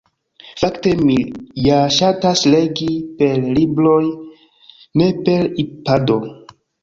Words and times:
Fakte, 0.59 0.93
mi 1.09 1.17
ja 1.65 1.75
ŝatas 1.97 2.41
legi 2.53 2.87
per 3.21 3.43
libroj 3.93 4.01
ne 5.03 5.11
per 5.27 5.47
ipado 5.65 6.19